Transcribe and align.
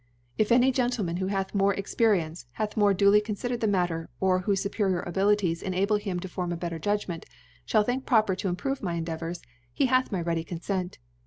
If 0.35 0.51
any 0.51 0.71
Gentleman, 0.71 1.17
who 1.17 1.27
hath 1.27 1.49
had 1.51 1.55
more 1.55 1.75
Experience, 1.75 2.47
hath 2.53 2.75
more 2.75 2.91
duly 2.91 3.21
confidcred 3.21 3.59
the 3.59 3.67
Matter, 3.67 4.09
or 4.19 4.41
whofe 4.45 4.67
fupcrior 4.67 5.05
Abilities 5.05 5.61
enable 5.61 5.97
him 5.97 6.19
to 6.21 6.27
form 6.27 6.51
a 6.51 6.57
better 6.57 6.79
Judg 6.79 7.07
ment, 7.07 7.27
Ihall 7.67 7.85
think 7.85 8.03
proper 8.07 8.33
to 8.37 8.47
improve 8.47 8.81
my 8.81 8.95
Endeavours, 8.95 9.43
he 9.71 9.85
hath 9.85 10.11
my 10.11 10.19
ready 10.21 10.43
Confent. 10.43 10.97